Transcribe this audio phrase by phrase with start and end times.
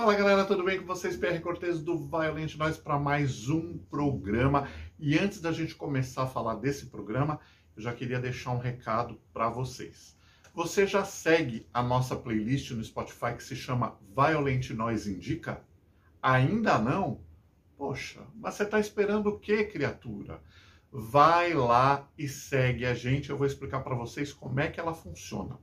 [0.00, 1.14] Fala galera, tudo bem com vocês?
[1.14, 4.66] PR Cortez do Violent Nós para mais um programa.
[4.98, 7.38] E antes da gente começar a falar desse programa,
[7.76, 10.16] eu já queria deixar um recado para vocês.
[10.54, 15.62] Você já segue a nossa playlist no Spotify que se chama Violent Noise Indica?
[16.22, 17.20] Ainda não?
[17.76, 20.40] Poxa, mas você está esperando o que, criatura?
[20.90, 23.28] Vai lá e segue a gente.
[23.28, 25.58] Eu vou explicar para vocês como é que ela funciona.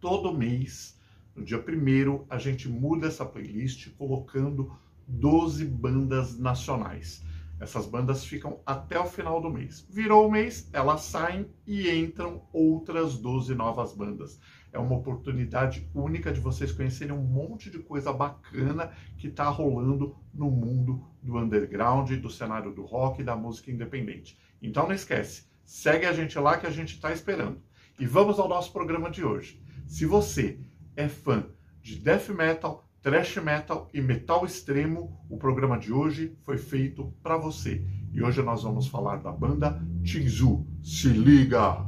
[0.00, 0.97] Todo mês,
[1.38, 7.24] no dia primeiro, a gente muda essa playlist colocando 12 bandas nacionais.
[7.60, 9.86] Essas bandas ficam até o final do mês.
[9.88, 14.40] Virou o mês, elas saem e entram outras 12 novas bandas.
[14.72, 20.16] É uma oportunidade única de vocês conhecerem um monte de coisa bacana que está rolando
[20.34, 24.36] no mundo do underground, do cenário do rock e da música independente.
[24.60, 27.62] Então não esquece, segue a gente lá que a gente está esperando.
[27.98, 29.62] E vamos ao nosso programa de hoje.
[29.86, 30.60] Se você
[30.98, 31.44] é fã
[31.80, 37.36] de death metal, thrash metal e metal extremo, o programa de hoje foi feito para
[37.36, 37.86] você.
[38.12, 40.66] E hoje nós vamos falar da banda Tinzu.
[40.82, 41.86] Se liga!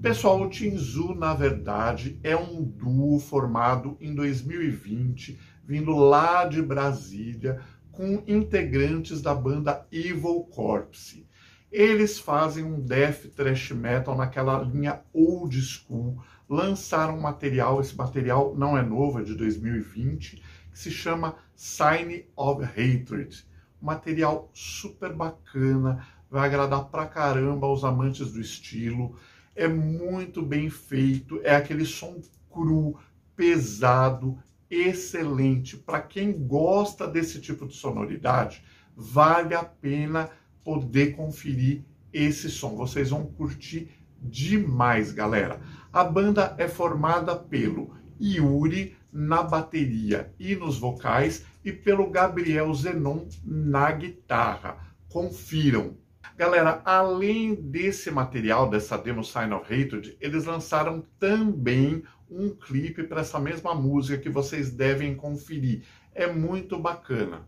[0.00, 7.60] Pessoal, o Tinzu, na verdade, é um duo formado em 2020, vindo lá de Brasília,
[7.90, 11.26] com integrantes da banda Evil Corpse.
[11.72, 18.54] Eles fazem um death thrash metal naquela linha old school, lançaram um material, esse material
[18.54, 20.36] não é novo, é de 2020,
[20.70, 23.46] que se chama Sign of Hatred.
[23.80, 29.16] Material super bacana, vai agradar pra caramba aos amantes do estilo.
[29.56, 32.20] É muito bem feito, é aquele som
[32.50, 32.98] cru,
[33.34, 34.38] pesado,
[34.70, 35.78] excelente.
[35.78, 38.62] Para quem gosta desse tipo de sonoridade,
[38.94, 40.28] vale a pena
[40.64, 41.82] poder conferir
[42.12, 42.76] esse som.
[42.76, 43.88] Vocês vão curtir
[44.20, 45.60] demais, galera.
[45.92, 53.26] A banda é formada pelo Yuri na bateria e nos vocais e pelo Gabriel Zenon
[53.44, 54.78] na guitarra.
[55.08, 55.96] Confiram.
[56.36, 63.20] Galera, além desse material, dessa demo Sign of Hatred, eles lançaram também um clipe para
[63.20, 65.82] essa mesma música que vocês devem conferir.
[66.14, 67.46] É muito bacana.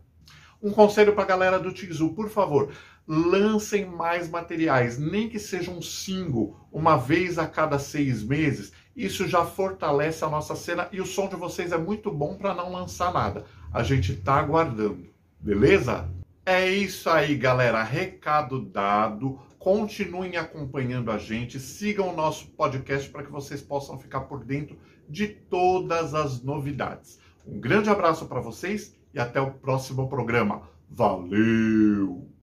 [0.61, 2.71] Um conselho para a galera do Tizu, por favor,
[3.07, 8.71] lancem mais materiais, nem que seja um single, uma vez a cada seis meses.
[8.95, 12.53] Isso já fortalece a nossa cena e o som de vocês é muito bom para
[12.53, 13.45] não lançar nada.
[13.71, 15.07] A gente está aguardando,
[15.39, 16.09] beleza?
[16.45, 17.83] É isso aí, galera.
[17.83, 19.39] Recado dado.
[19.59, 24.77] Continuem acompanhando a gente, sigam o nosso podcast para que vocês possam ficar por dentro
[25.09, 27.19] de todas as novidades.
[27.47, 30.63] Um grande abraço para vocês e até o próximo programa.
[30.89, 32.29] Valeu!